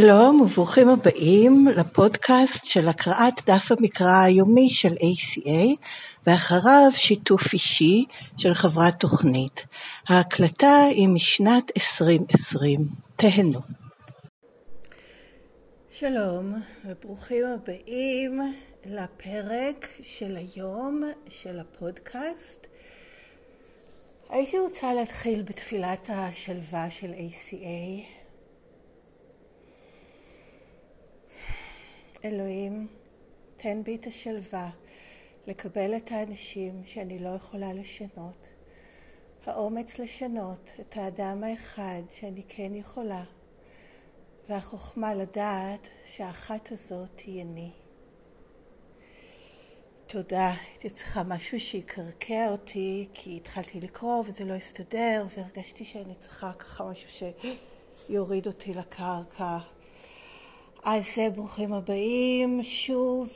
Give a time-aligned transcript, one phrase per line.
[0.00, 5.76] שלום וברוכים הבאים לפודקאסט של הקראת דף המקרא היומי של ACA
[6.26, 8.04] ואחריו שיתוף אישי
[8.36, 9.64] של חברת תוכנית.
[10.08, 12.88] ההקלטה היא משנת 2020.
[13.16, 13.60] תהנו.
[15.90, 16.54] שלום
[16.84, 18.40] וברוכים הבאים
[18.86, 22.66] לפרק של היום של הפודקאסט.
[24.30, 28.18] הייתי רוצה להתחיל בתפילת השלווה של ACA.
[32.24, 32.86] אלוהים,
[33.56, 34.70] תן בי את השלווה
[35.46, 38.46] לקבל את האנשים שאני לא יכולה לשנות,
[39.46, 43.24] האומץ לשנות את האדם האחד שאני כן יכולה,
[44.48, 47.70] והחוכמה לדעת שהאחת הזאת היא אני.
[50.06, 56.52] תודה, הייתי צריכה משהו שיקרקע אותי, כי התחלתי לקרוא וזה לא הסתדר, והרגשתי שאני צריכה
[56.52, 57.28] ככה משהו
[58.06, 59.58] שיוריד אותי לקרקע.
[60.84, 63.28] אז ברוכים הבאים שוב,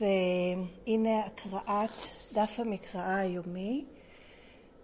[0.00, 1.90] והנה הקראת
[2.32, 3.84] דף המקראה היומי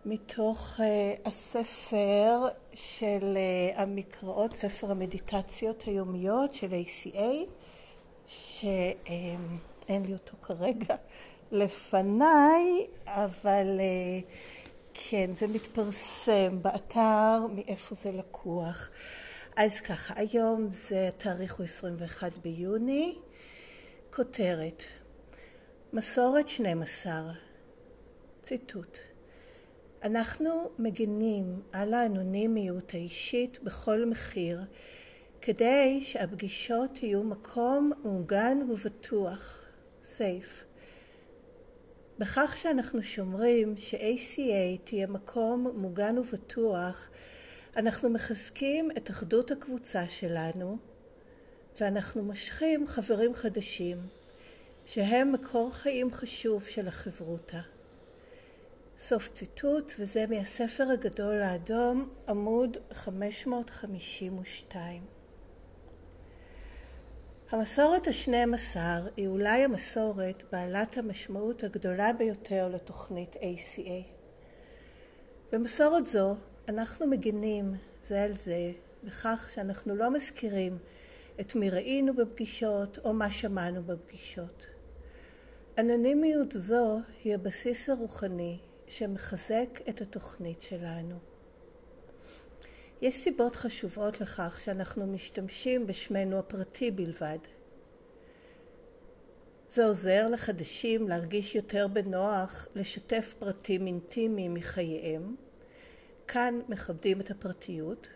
[0.07, 3.37] מתוך uh, הספר של
[3.75, 7.21] uh, המקראות, ספר המדיטציות היומיות של ACA,
[8.27, 10.95] שאין לי אותו כרגע
[11.53, 13.81] לפניי, אבל
[14.95, 18.91] כן, זה מתפרסם באתר, מאיפה זה לקוח.
[19.57, 23.19] אז ככה, היום זה התאריך הוא 21 ביוני,
[24.11, 24.85] כותרת
[25.93, 27.33] מסורת 12,
[28.43, 28.99] ציטוט
[30.03, 34.61] אנחנו מגנים על האנונימיות האישית בכל מחיר
[35.41, 39.65] כדי שהפגישות יהיו מקום מוגן ובטוח,
[40.05, 40.65] סייף.
[42.19, 47.11] בכך שאנחנו שומרים ש-ACA תהיה מקום מוגן ובטוח
[47.77, 50.77] אנחנו מחזקים את אחדות הקבוצה שלנו
[51.81, 53.99] ואנחנו מושכים חברים חדשים
[54.87, 57.61] שהם מקור חיים חשוב של החברותה.
[58.99, 65.05] סוף ציטוט, וזה מהספר הגדול האדום, עמוד 552.
[67.51, 74.05] המסורת השנים עשר היא אולי המסורת בעלת המשמעות הגדולה ביותר לתוכנית ACA.
[75.53, 76.37] במסורת זו
[76.69, 77.75] אנחנו מגינים
[78.07, 78.73] זה על זה
[79.05, 80.79] בכך שאנחנו לא מזכירים
[81.41, 84.67] את מי ראינו בפגישות או מה שמענו בפגישות.
[85.79, 91.19] אנונימיות זו היא הבסיס הרוחני שמחזק את התוכנית שלנו.
[93.03, 97.39] יש סיבות חשובות לכך שאנחנו משתמשים בשמנו הפרטי בלבד.
[99.71, 105.37] זה עוזר לחדשים להרגיש יותר בנוח לשתף פרטים אינטימיים מחייהם,
[106.29, 108.09] כאן מכבדים את הפרטיות.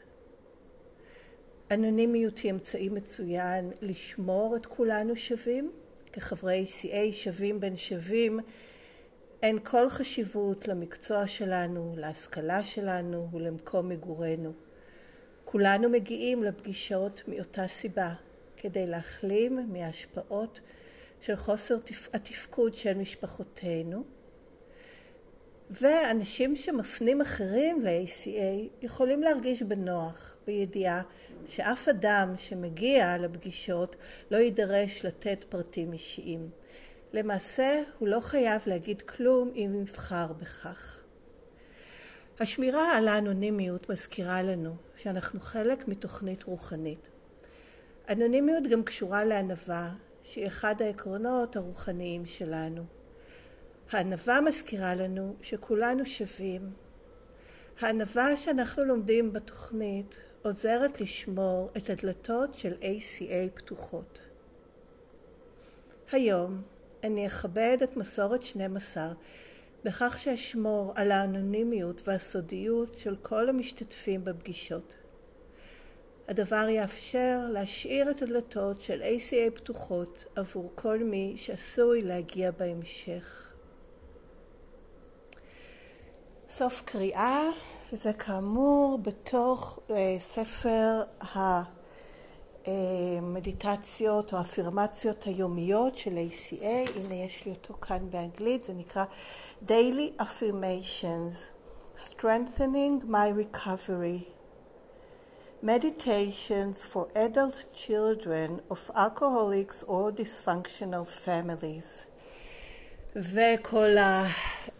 [1.70, 5.70] אנונימיות היא אמצעי מצוין לשמור את כולנו שווים.
[6.12, 8.40] כחברי CA שווים בין שווים,
[9.42, 14.52] אין כל חשיבות למקצוע שלנו, להשכלה שלנו ולמקום מגורנו.
[15.44, 18.14] כולנו מגיעים לפגישות מאותה סיבה,
[18.56, 20.60] כדי להחלים מההשפעות
[21.20, 21.76] של חוסר
[22.14, 24.04] התפקוד של משפחותינו,
[25.70, 31.02] ואנשים שמפנים אחרים ל-ACA יכולים להרגיש בנוח, בידיעה
[31.48, 33.96] שאף אדם שמגיע לפגישות
[34.30, 36.50] לא יידרש לתת פרטים אישיים.
[37.12, 41.00] למעשה הוא לא חייב להגיד כלום אם יבחר בכך.
[42.40, 47.08] השמירה על האנונימיות מזכירה לנו שאנחנו חלק מתוכנית רוחנית.
[48.08, 49.90] אנונימיות גם קשורה לענווה,
[50.24, 52.99] שהיא אחד העקרונות הרוחניים שלנו.
[53.90, 56.70] הענווה מזכירה לנו שכולנו שווים.
[57.80, 64.18] הענווה שאנחנו לומדים בתוכנית עוזרת לשמור את הדלתות של ACA פתוחות.
[66.12, 66.62] היום
[67.04, 69.12] אני אכבד את מסורת 12
[69.84, 74.94] בכך שאשמור על האנונימיות והסודיות של כל המשתתפים בפגישות.
[76.28, 83.49] הדבר יאפשר להשאיר את הדלתות של ACA פתוחות עבור כל מי שעשוי להגיע בהמשך.
[86.50, 87.48] סוף קריאה,
[87.92, 91.02] וזה כאמור בתוך uh, ספר
[92.66, 99.04] המדיטציות או האפירמציות היומיות של ACA, הנה יש לי אותו כאן באנגלית, זה נקרא
[99.66, 101.36] Daily Affirmations,
[101.96, 104.24] Strengthening My Recovery.
[105.62, 112.09] Meditations for adult children of alcoholics or dysfunctional families.
[113.16, 113.90] וכל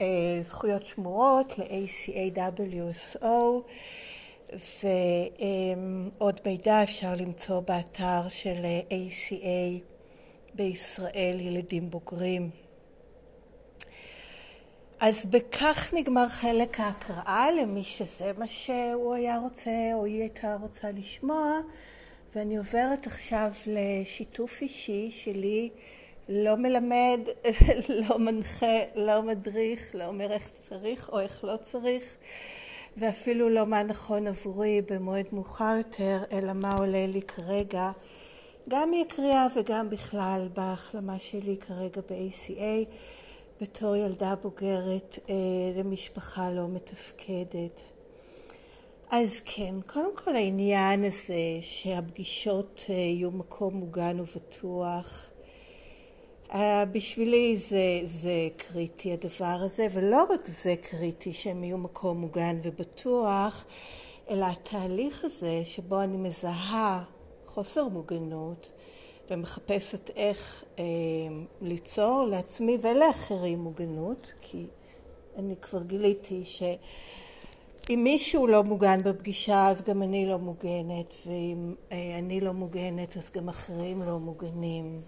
[0.01, 3.27] הזכויות שמורות ל-ACAWSO
[6.21, 9.83] ועוד מידע אפשר למצוא באתר של ACA
[10.55, 12.51] בישראל, ילדים בוגרים.
[15.01, 20.91] אז בכך נגמר חלק ההקראה למי שזה מה שהוא היה רוצה או היא הייתה רוצה
[20.91, 21.59] לשמוע
[22.35, 25.71] ואני עוברת עכשיו לשיתוף אישי שלי
[26.33, 27.21] לא מלמד,
[28.09, 32.17] לא מנחה, לא מדריך, לא אומר איך צריך או איך לא צריך
[32.97, 37.91] ואפילו לא מה נכון עבורי במועד מאוחר יותר אלא מה עולה לי כרגע
[38.69, 42.89] גם מקריאה וגם בכלל בהחלמה שלי כרגע ב-ACA
[43.61, 45.35] בתור ילדה בוגרת אה,
[45.77, 47.81] למשפחה לא מתפקדת.
[49.11, 55.30] אז כן, קודם כל העניין הזה שהפגישות אה, יהיו מקום מוגן ובטוח,
[56.93, 63.65] בשבילי זה, זה קריטי הדבר הזה, ולא רק זה קריטי שהם יהיו מקום מוגן ובטוח,
[64.31, 67.05] אלא התהליך הזה שבו אני מזהה
[67.47, 68.71] חוסר מוגנות
[69.31, 70.85] ומחפשת איך אה,
[71.61, 74.67] ליצור לעצמי ולאחרים מוגנות, כי
[75.37, 82.19] אני כבר גיליתי שאם מישהו לא מוגן בפגישה אז גם אני לא מוגנת, ואם אה,
[82.19, 85.01] אני לא מוגנת אז גם אחרים לא מוגנים.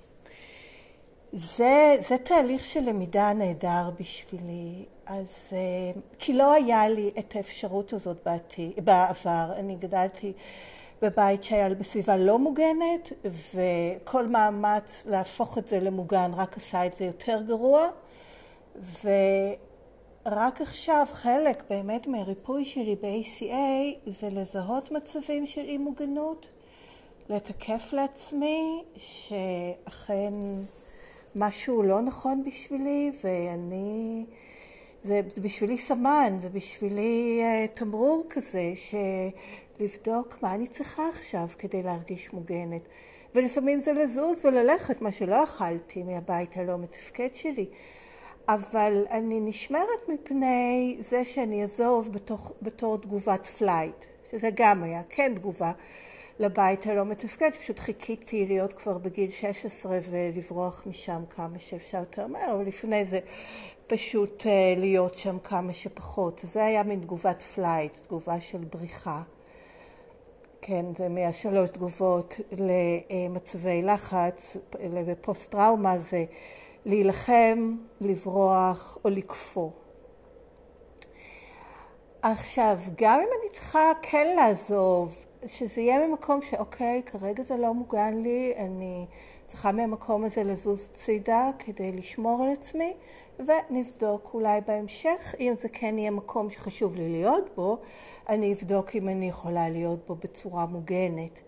[1.32, 5.58] זה, זה תהליך של למידה נהדר בשבילי, אז, אה,
[6.18, 10.32] כי לא היה לי את האפשרות הזאת בעתי, בעבר, אני גדלתי
[11.02, 17.04] בבית שהיה בסביבה לא מוגנת, וכל מאמץ להפוך את זה למוגן רק עשה את זה
[17.04, 17.88] יותר גרוע,
[19.04, 26.46] ורק עכשיו חלק באמת מהריפוי שלי ב-ACA זה לזהות מצבים של אי מוגנות,
[27.28, 30.34] לתקף לעצמי שאכן
[31.36, 34.24] משהו לא נכון בשבילי ואני,
[35.04, 38.94] זה, זה בשבילי סמן, זה בשבילי אה, תמרור כזה ש...
[39.80, 42.82] לבדוק מה אני צריכה עכשיו כדי להרגיש מוגנת.
[43.34, 47.66] ולפעמים זה לזוז וללכת, מה שלא יכולתי מהבית הלא מתפקד שלי.
[48.48, 52.08] אבל אני נשמרת מפני זה שאני אעזוב
[52.62, 55.72] בתור תגובת flight, שזה גם היה כן תגובה
[56.38, 62.54] לבית הלא מתפקד, פשוט חיכיתי להיות כבר בגיל 16 ולברוח משם כמה שאפשר יותר מהר,
[62.54, 63.20] אבל לפני זה
[63.86, 66.40] פשוט אה, להיות שם כמה שפחות.
[66.44, 69.22] זה היה מין תגובת flight, תגובה של בריחה.
[70.60, 76.24] כן, זה מהשלוש תגובות למצבי לחץ, לפוסט טראומה זה
[76.86, 79.70] להילחם, לברוח או לקפוא.
[82.22, 88.22] עכשיו, גם אם אני צריכה כן לעזוב, שזה יהיה ממקום שאוקיי, כרגע זה לא מוגן
[88.22, 89.06] לי, אני
[89.46, 92.92] צריכה מהמקום הזה לזוז הצידה כדי לשמור על עצמי,
[93.38, 97.78] ונבדוק אולי בהמשך, אם זה כן יהיה מקום שחשוב לי להיות בו,
[98.28, 101.38] אני אבדוק אם אני יכולה להיות בו בצורה מוגנת.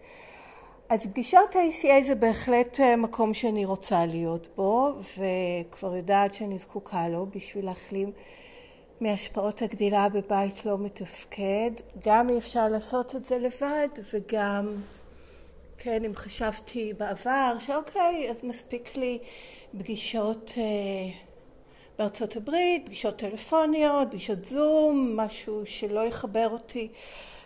[0.89, 7.09] אז פגישות ה-ACA זה בהחלט אה, מקום שאני רוצה להיות בו, וכבר יודעת שאני זקוקה
[7.09, 8.13] לו בשביל להחלים
[9.01, 11.71] מהשפעות הגדילה בבית לא מתפקד.
[12.07, 14.77] גם אי אפשר לעשות את זה לבד, וגם,
[15.79, 19.19] כן, אם חשבתי בעבר שאוקיי, אז מספיק לי
[19.79, 20.63] פגישות אה,
[21.99, 26.89] בארצות הברית, פגישות טלפוניות, פגישות זום, משהו שלא יחבר אותי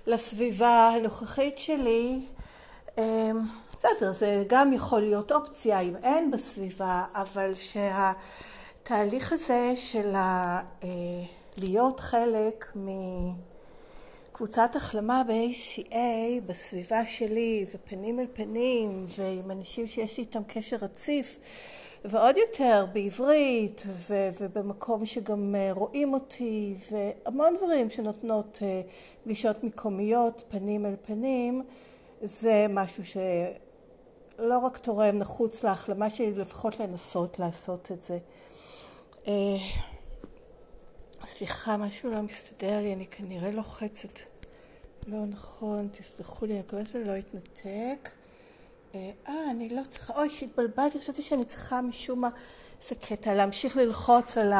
[0.06, 2.20] לסביבה הנוכחית שלי.
[2.98, 3.40] אמ,
[3.76, 10.60] בסדר, זה גם יכול להיות אופציה אם אין בסביבה, אבל שהתהליך הזה של ה...
[11.58, 12.76] אה, להיות חלק
[14.32, 15.96] מקבוצת החלמה ב-ACA
[16.46, 21.38] בסביבה שלי ופנים אל פנים ועם אנשים שיש לי איתם קשר רציף
[22.04, 28.80] ועוד יותר בעברית ו- ובמקום שגם אה, רואים אותי והמון דברים שנותנות אה,
[29.24, 31.62] פגישות מקומיות פנים אל פנים
[32.22, 38.18] זה משהו שלא רק תורם נחוץ להחלמה שלי לפחות לנסות לעשות את זה.
[41.28, 44.20] סליחה, משהו לא מסתדר לי, אני כנראה לוחצת
[45.06, 48.10] לא נכון, תסלחו לי, אני מקווה שזה לא יתנתק.
[48.94, 52.28] אה, אה, אני לא צריכה, אוי, שהתבלבלתי, חשבתי שאני צריכה משום מה,
[52.82, 54.52] איזה קטע, להמשיך ללחוץ על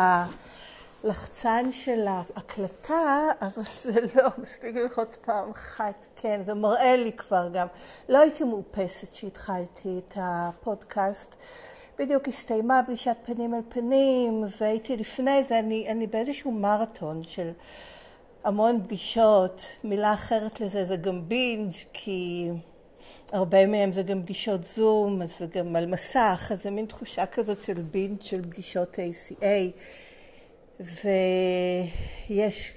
[1.05, 7.49] הלחצן של ההקלטה, אבל זה לא, מספיק ללחוץ פעם אחת, כן, זה מראה לי כבר
[7.53, 7.67] גם.
[8.09, 11.35] לא הייתי מאופסת שהתחלתי את הפודקאסט.
[11.99, 17.51] בדיוק הסתיימה פגישת פנים אל פנים, והייתי לפני זה, אני, אני באיזשהו מרתון של
[18.45, 19.67] המון פגישות.
[19.85, 22.49] מילה אחרת לזה זה גם בינג', כי
[23.33, 27.27] הרבה מהם זה גם פגישות זום, אז זה גם על מסך, אז זה מין תחושה
[27.27, 29.45] כזאת של בינג' של פגישות ACA.
[32.31, 32.73] ויש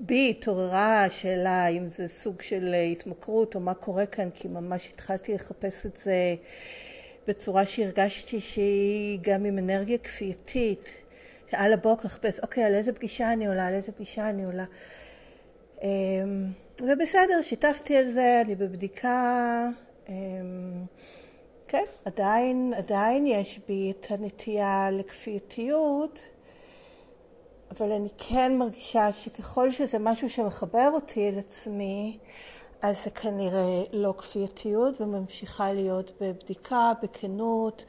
[0.00, 5.34] בי התעוררה השאלה אם זה סוג של התמכרות או מה קורה כאן, כי ממש התחלתי
[5.34, 6.34] לחפש את זה
[7.28, 10.88] בצורה שהרגשתי שהיא גם עם אנרגיה כפייתית.
[11.50, 14.64] שעל הבוקר לחפש, אוקיי, על איזה פגישה אני עולה, על איזה פגישה אני עולה.
[15.82, 15.88] אמ,
[16.80, 19.68] ובסדר, שיתפתי על זה, אני בבדיקה.
[20.08, 20.14] אמ,
[21.68, 26.20] כן, עדיין, עדיין יש בי את הנטייה לכפייתיות.
[27.70, 32.18] אבל אני כן מרגישה שככל שזה משהו שמחבר אותי אל עצמי,
[32.82, 37.84] אז זה כנראה לא כפייתיות וממשיכה להיות בבדיקה, בכנות,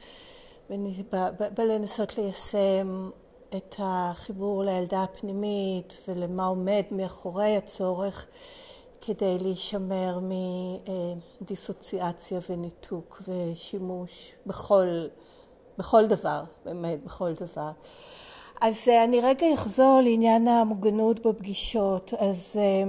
[1.56, 3.10] בלנסות ליישם
[3.56, 8.26] את החיבור לילדה הפנימית ולמה עומד מאחורי הצורך
[9.00, 10.20] כדי להישמר
[11.40, 15.06] מדיסוציאציה וניתוק ושימוש בכל,
[15.78, 17.70] בכל דבר, באמת בכל דבר.
[18.60, 22.14] אז אה, אני רגע אחזור לעניין המוגנות בפגישות.
[22.18, 22.84] אז, אה,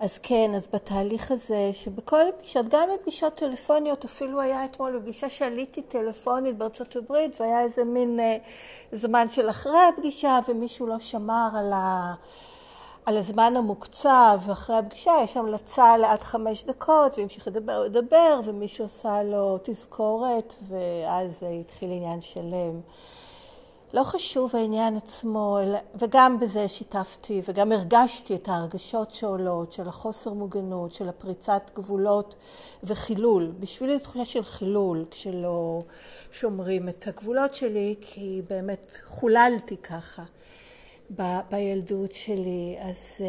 [0.00, 5.82] אז כן, אז בתהליך הזה, שבכל הפגישות, גם בפגישות טלפוניות, אפילו היה אתמול בפגישה שעליתי
[5.82, 8.36] טלפונית בארצות הברית, והיה איזה מין אה,
[8.92, 12.14] זמן של אחרי הפגישה, ומישהו לא שמר על, ה,
[13.06, 19.22] על הזמן המוקצב, ואחרי הפגישה יש המלצה לעד חמש דקות, והמשיך לדבר ולדבר, ומישהו עשה
[19.22, 22.80] לו תזכורת, ואז התחיל עניין שלם.
[23.94, 25.58] לא חשוב העניין עצמו,
[25.94, 32.34] וגם בזה שיתפתי, וגם הרגשתי את ההרגשות שעולות, של החוסר מוגנות, של הפריצת גבולות
[32.84, 33.52] וחילול.
[33.60, 35.82] בשבילי זו תחושה של חילול, כשלא
[36.32, 40.22] שומרים את הגבולות שלי, כי באמת חוללתי ככה
[41.16, 42.76] ב- בילדות שלי.
[42.80, 43.24] אז...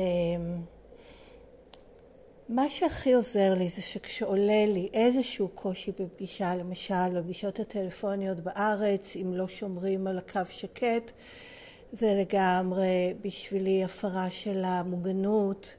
[2.52, 9.34] מה שהכי עוזר לי זה שכשעולה לי איזשהו קושי בפגישה, למשל בפגישות הטלפוניות בארץ, אם
[9.34, 11.12] לא שומרים על הקו שקט,
[11.94, 15.72] זה לגמרי בשבילי הפרה של המוגנות,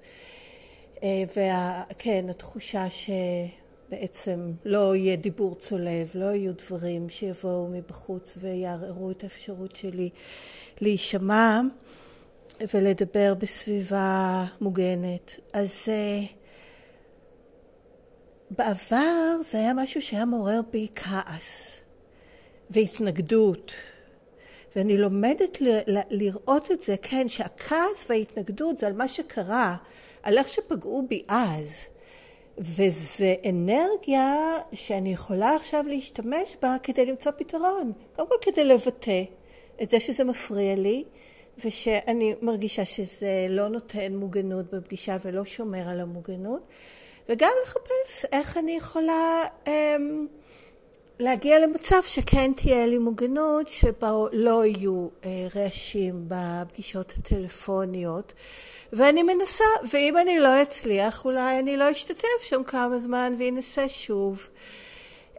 [1.02, 9.22] אה, וכן, התחושה שבעצם לא יהיה דיבור צולב, לא יהיו דברים שיבואו מבחוץ ויערערו את
[9.22, 10.10] האפשרות שלי
[10.80, 11.60] להישמע
[12.74, 15.40] ולדבר בסביבה מוגנת.
[15.52, 16.20] אז אה,
[18.58, 21.76] בעבר זה היה משהו שהיה מעורר בי כעס
[22.70, 23.72] והתנגדות.
[24.76, 29.76] ואני לומדת ל- ל- לראות את זה, כן, שהכעס וההתנגדות זה על מה שקרה,
[30.22, 31.68] על איך שפגעו בי אז.
[32.58, 34.36] וזה אנרגיה
[34.72, 37.92] שאני יכולה עכשיו להשתמש בה כדי למצוא פתרון.
[38.16, 39.22] קודם כל כדי לבטא
[39.82, 41.04] את זה שזה מפריע לי,
[41.64, 46.68] ושאני מרגישה שזה לא נותן מוגנות בפגישה ולא שומר על המוגנות.
[47.28, 50.26] וגם לחפש איך אני יכולה אמ,
[51.18, 58.32] להגיע למצב שכן תהיה לי מוגנות, שבו לא יהיו אה, רעשים בפגישות הטלפוניות.
[58.92, 64.48] ואני מנסה, ואם אני לא אצליח, אולי אני לא אשתתף שם כמה זמן ואנסה שוב.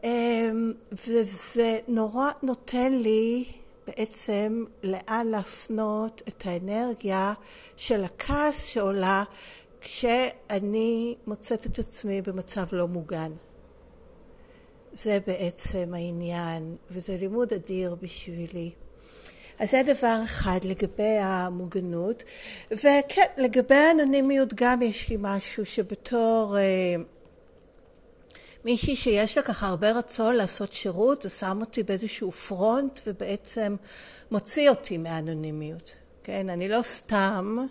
[0.04, 3.46] אמ, וזה נורא נותן לי
[3.88, 7.34] בעצם לאן להפנות את האנרגיה
[7.78, 9.24] של הכעס שעולה
[9.84, 13.32] כשאני מוצאת את עצמי במצב לא מוגן.
[14.94, 18.72] זה בעצם העניין, וזה לימוד אדיר בשבילי.
[19.60, 22.24] אז זה דבר אחד לגבי המוגנות,
[22.72, 26.96] וכן, לגבי האנונימיות גם יש לי משהו שבתור אה,
[28.66, 33.76] מישהי שיש לה ככה הרבה רצון לעשות שירות, זה שם אותי באיזשהו פרונט ובעצם
[34.32, 35.92] מוציא אותי מהאנונימיות.
[36.24, 37.66] כן, אני לא סתם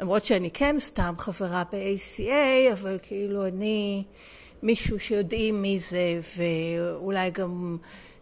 [0.00, 4.04] למרות שאני כן סתם חברה ב-ACA, אבל כאילו אני
[4.62, 7.78] מישהו שיודעים מי זה, ואולי גם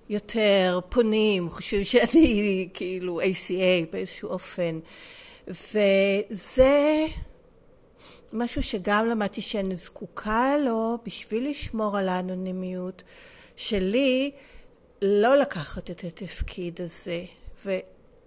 [0.08, 4.78] יותר פונים, חושבים שאני כאילו ACA באיזשהו אופן.
[5.48, 7.06] וזה
[8.32, 13.02] משהו שגם למדתי שאני זקוקה לו בשביל לשמור על האנונימיות
[13.56, 14.30] שלי,
[15.02, 17.24] לא לקחת את התפקיד הזה.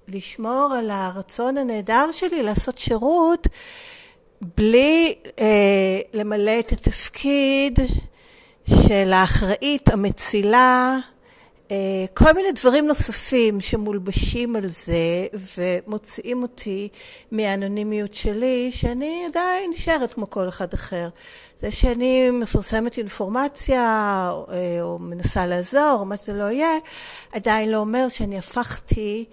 [0.07, 3.47] לשמור על הרצון הנהדר שלי לעשות שירות
[4.57, 7.79] בלי אה, למלא את התפקיד
[8.87, 10.97] של האחראית, המצילה,
[11.71, 16.89] אה, כל מיני דברים נוספים שמולבשים על זה ומוציאים אותי
[17.31, 21.09] מהאנונימיות שלי, שאני עדיין נשארת כמו כל אחד אחר.
[21.59, 26.77] זה שאני מפרסמת אינפורמציה או, אה, או מנסה לעזור, מה שזה לא יהיה,
[27.31, 29.25] עדיין לא אומר שאני הפכתי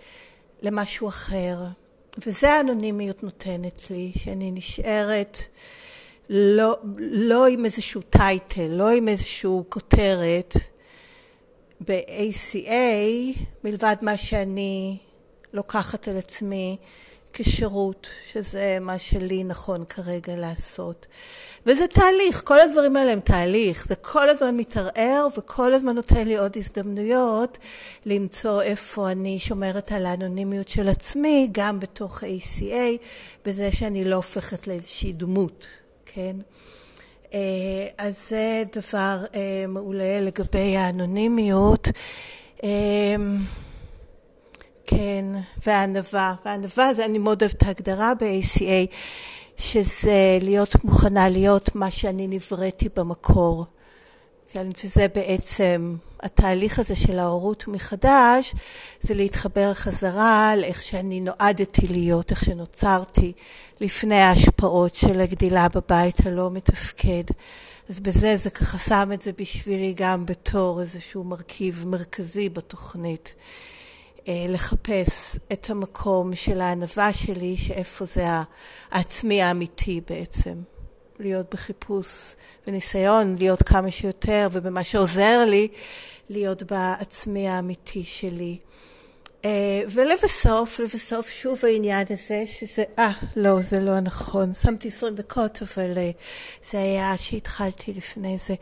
[0.62, 1.56] למשהו אחר.
[2.26, 5.38] וזה האנונימיות נותנת לי, שאני נשארת
[6.28, 10.54] לא, לא עם איזשהו טייטל, לא עם איזשהו כותרת
[11.80, 14.98] ב-ACA, מלבד מה שאני
[15.52, 16.76] לוקחת על עצמי
[17.32, 21.06] כשירות, שזה מה שלי נכון כרגע לעשות.
[21.66, 26.36] וזה תהליך, כל הדברים האלה הם תהליך, זה כל הזמן מתערער וכל הזמן נותן לי
[26.36, 27.58] עוד הזדמנויות
[28.06, 32.98] למצוא איפה אני שומרת על האנונימיות של עצמי, גם בתוך ACA,
[33.44, 35.66] בזה שאני לא הופכת לאיזושהי דמות,
[36.06, 36.36] כן?
[37.34, 37.38] אה,
[37.98, 41.88] אז זה דבר אה, מעולה לגבי האנונימיות.
[44.96, 45.24] כן,
[45.66, 46.34] והענווה.
[46.44, 48.94] והענווה, זה אני מאוד אוהבת את ההגדרה ב-ACA,
[49.56, 53.66] שזה להיות מוכנה להיות מה שאני נבראתי במקור.
[54.52, 58.54] כן, שזה בעצם התהליך הזה של ההורות מחדש,
[59.00, 63.32] זה להתחבר חזרה לאיך שאני נועדתי להיות, איך שנוצרתי
[63.80, 67.24] לפני ההשפעות של הגדילה בבית הלא מתפקד.
[67.88, 73.34] אז בזה זה ככה שם את זה בשבילי גם בתור איזשהו מרכיב מרכזי בתוכנית.
[74.28, 78.24] אה, לחפש את המקום של הענווה שלי, שאיפה זה
[78.90, 80.54] העצמי האמיתי בעצם.
[81.18, 82.34] להיות בחיפוש
[82.66, 85.68] וניסיון להיות כמה שיותר, ובמה שעוזר לי,
[86.30, 88.58] להיות בעצמי האמיתי שלי.
[89.44, 95.58] אה, ולבסוף, לבסוף שוב העניין הזה שזה, אה, לא, זה לא נכון, שמתי עשרים דקות,
[95.62, 96.10] אבל אה,
[96.72, 98.54] זה היה שהתחלתי לפני זה.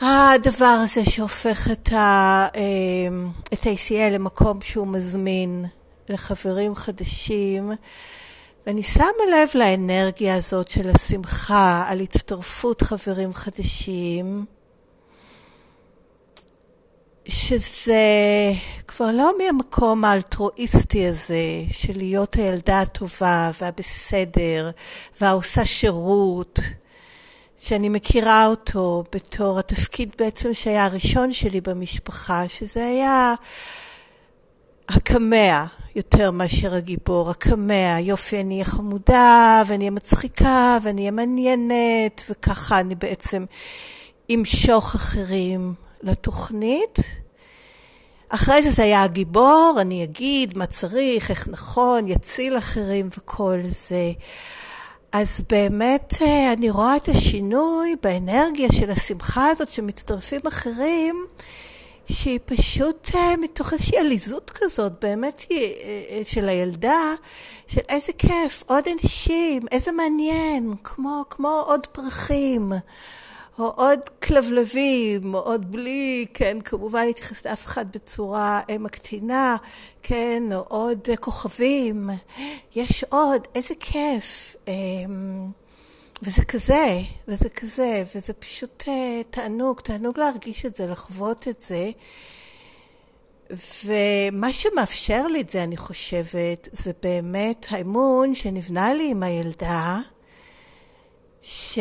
[0.00, 5.64] הדבר הזה שהופך את, ה, אמ, את ACL למקום שהוא מזמין
[6.08, 7.72] לחברים חדשים,
[8.66, 14.44] ואני שמה לב לאנרגיה הזאת של השמחה על הצטרפות חברים חדשים,
[17.28, 18.02] שזה
[18.86, 24.70] כבר לא מהמקום האלטרואיסטי הזה של להיות הילדה הטובה והבסדר
[25.20, 26.60] והעושה שירות.
[27.62, 33.34] שאני מכירה אותו בתור התפקיד בעצם שהיה הראשון שלי במשפחה, שזה היה
[34.88, 35.64] הקמע
[35.96, 42.80] יותר מאשר הגיבור, הקמע, יופי אני אהיה חמודה ואני אהיה מצחיקה ואני אהיה מעניינת וככה
[42.80, 43.44] אני בעצם
[44.34, 46.98] אמשוך אחרים לתוכנית.
[48.28, 54.12] אחרי זה זה היה הגיבור, אני אגיד מה צריך, איך נכון, יציל אחרים וכל זה.
[55.12, 61.26] אז באמת אה, אני רואה את השינוי באנרגיה של השמחה הזאת שמצטרפים אחרים,
[62.06, 67.14] שהיא פשוט אה, מתוך איזושהי עליזות כזאת, באמת אה, של הילדה,
[67.66, 72.72] של איזה כיף, עוד אנשים, איזה מעניין, כמו, כמו עוד פרחים.
[73.60, 79.56] או עוד כלבלבים, או עוד בלי, כן, כמובן להתייחס לאף אחד בצורה מקטינה,
[80.02, 82.10] כן, או עוד כוכבים.
[82.74, 84.56] יש עוד, איזה כיף.
[84.68, 85.50] אמ,
[86.22, 91.90] וזה כזה, וזה כזה, וזה פשוט אה, תענוג, תענוג להרגיש את זה, לחוות את זה.
[93.84, 99.98] ומה שמאפשר לי את זה, אני חושבת, זה באמת האמון שנבנה לי עם הילדה,
[101.42, 101.78] ש...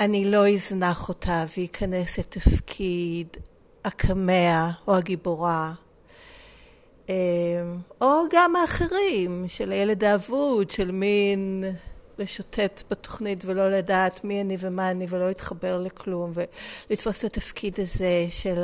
[0.00, 3.28] אני לא אזנח אותה ואכנס לתפקיד
[3.84, 5.72] הקמע או הגיבורה.
[7.08, 7.14] אמ,
[8.00, 11.64] או גם האחרים, של הילד האבוד, של מין
[12.20, 18.26] לשוטט בתוכנית ולא לדעת מי אני ומה אני ולא להתחבר לכלום ולתפוס את התפקיד הזה
[18.30, 18.62] של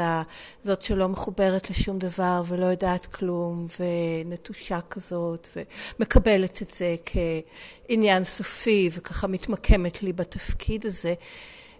[0.65, 5.49] זאת שלא מחוברת לשום דבר ולא יודעת כלום ונטושה כזאת
[5.97, 11.15] ומקבלת את זה כעניין סופי וככה מתמקמת לי בתפקיד הזה.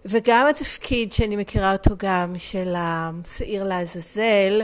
[0.05, 4.61] וגם התפקיד שאני מכירה אותו גם של השעיר לעזאזל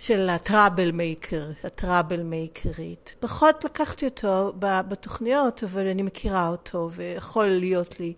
[0.00, 3.14] של הטראבל מייקר, הטראבל מייקרית.
[3.18, 8.12] פחות לקחתי אותו בתוכניות, אבל אני מכירה אותו ויכול להיות לי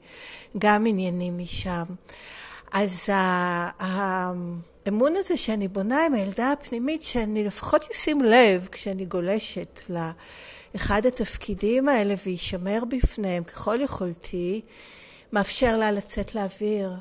[0.59, 1.85] גם עניינים משם.
[2.73, 3.09] אז
[3.79, 9.81] האמון הזה שאני בונה עם הילדה הפנימית, שאני לפחות אשים לב כשאני גולשת
[10.75, 14.61] לאחד התפקידים האלה וישמר בפניהם ככל יכולתי,
[15.33, 16.93] מאפשר לה לצאת לאוויר,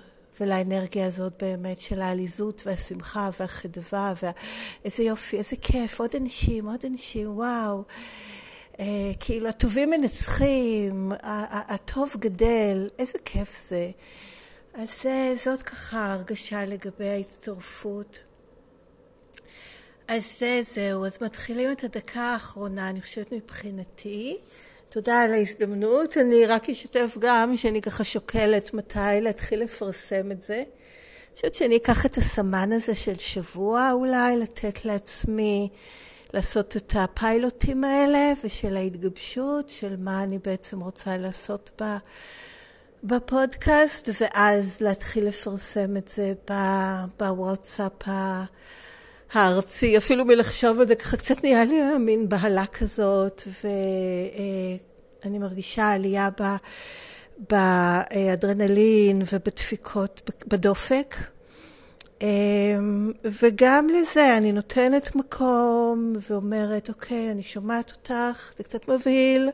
[0.42, 7.38] ולאנרגיה הזאת באמת של העליזות והשמחה והחדווה ואיזה יופי, איזה כיף, עוד אנשים, עוד אנשים,
[7.38, 7.84] וואו.
[8.80, 8.86] אה,
[9.20, 11.12] כאילו הטובים מנצחים,
[11.52, 13.92] הטוב גדל, איזה כיף זה.
[14.74, 18.20] אז זה, זאת ככה הרגשה לגבי ההצטרפות.
[20.08, 24.38] אז זה, זהו, אז מתחילים את הדקה האחרונה, אני חושבת מבחינתי.
[24.92, 26.18] תודה על ההזדמנות.
[26.18, 30.56] אני רק אשתף גם שאני ככה שוקלת מתי להתחיל לפרסם את זה.
[30.56, 35.70] אני חושבת שאני אקח את הסמן הזה של שבוע אולי, לתת לעצמי
[36.34, 41.84] לעשות את הפיילוטים האלה ושל ההתגבשות, של מה אני בעצם רוצה לעשות ב,
[43.04, 46.34] בפודקאסט, ואז להתחיל לפרסם את זה
[47.20, 48.08] בוואטסאפ
[49.34, 56.30] הארצי, אפילו מלחשוב על זה ככה קצת נהיה לי מין בהלה כזאת, ואני מרגישה עלייה
[57.50, 61.16] באדרנלין ובדפיקות בדופק.
[63.42, 69.50] וגם לזה אני נותנת מקום ואומרת, אוקיי, אני שומעת אותך, זה קצת מבהיל,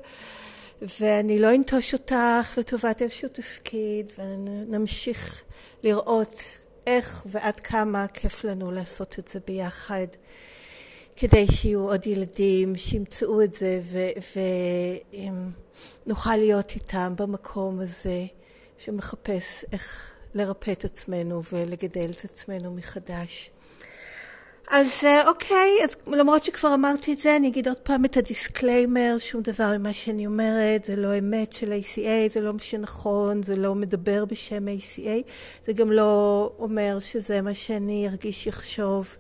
[0.99, 5.43] ואני לא אנטוש אותך לטובת איזשהו תפקיד, ונמשיך
[5.83, 6.41] לראות
[6.87, 10.07] איך ועד כמה כיף לנו לעשות את זה ביחד,
[11.15, 13.81] כדי שיהיו עוד ילדים שימצאו את זה
[16.05, 18.25] ונוכל להיות איתם במקום הזה
[18.77, 23.49] שמחפש איך לרפא את עצמנו ולגדל את עצמנו מחדש.
[24.71, 24.87] אז
[25.27, 29.41] אוקיי, אז למרות שכבר אמרתי את זה, אני אגיד עוד פעם את ה disclaimer, שום
[29.41, 33.75] דבר ממה שאני אומרת, זה לא אמת של ACA, זה לא מה שנכון, זה לא
[33.75, 35.31] מדבר בשם ACA,
[35.67, 39.15] זה גם לא אומר שזה מה שאני ארגיש, יחשוב,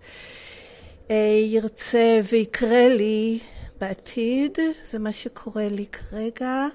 [1.51, 3.39] ירצה ויקרה לי
[3.79, 4.57] בעתיד,
[4.91, 6.67] זה מה שקורה לי כרגע.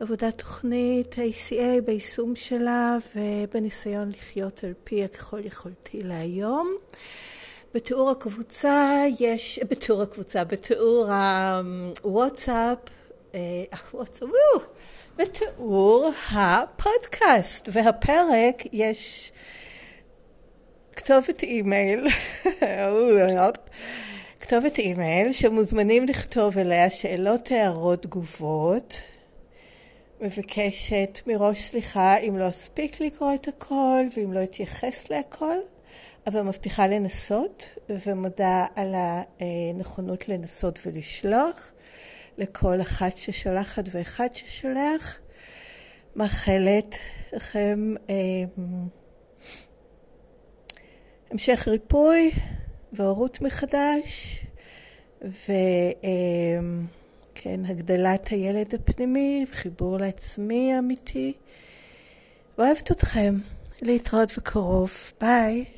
[0.00, 6.76] עבודת תוכנית ACA ביישום שלה ובניסיון לחיות על פי ככל יכולתי להיום.
[7.74, 11.08] בתיאור הקבוצה יש, בתיאור הקבוצה, בתיאור
[12.04, 12.78] הוואטסאפ,
[13.92, 14.28] הוואטסאפ,
[15.16, 19.32] בתיאור הפודקאסט והפרק יש
[20.96, 22.06] כתובת אימייל,
[24.40, 28.96] כתובת אימייל שמוזמנים לכתוב אליה שאלות, הערות, תגובות.
[30.20, 35.56] מבקשת מראש סליחה אם לא אספיק לקרוא את הכל ואם לא אתייחס להכל.
[36.26, 38.94] אבל מבטיחה לנסות ומודה על
[39.40, 41.72] הנכונות לנסות ולשלוח
[42.38, 45.18] לכל אחת ששולחת ואחד ששולח.
[46.16, 46.94] מאחלת
[47.32, 48.14] לכם אה,
[51.30, 52.30] המשך ריפוי
[52.92, 54.40] והורות מחדש
[55.22, 55.54] וכן,
[57.64, 61.32] אה, הגדלת הילד הפנימי וחיבור לעצמי האמיתי.
[62.58, 63.34] אוהבת אתכם.
[63.82, 64.92] להתראות בקרוב.
[65.20, 65.75] ביי.